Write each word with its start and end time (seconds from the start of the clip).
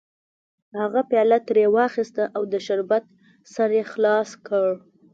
هغه 0.79 1.01
پیاله 1.09 1.37
ترې 1.47 1.65
واخیسته 1.75 2.23
او 2.35 2.41
د 2.51 2.53
شربت 2.65 3.03
سر 3.53 3.69
یې 3.77 3.83
خلاص 3.91 4.29
کړ 4.47 4.69